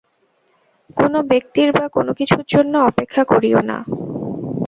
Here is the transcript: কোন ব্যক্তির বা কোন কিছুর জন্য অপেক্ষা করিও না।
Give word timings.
কোন 0.97 1.13
ব্যক্তির 1.31 1.69
বা 1.71 1.85
কোন 1.87 2.07
কিছুর 2.19 2.43
জন্য 2.47 2.73
অপেক্ষা 2.89 3.23
করিও 3.23 3.59
না। 3.61 3.77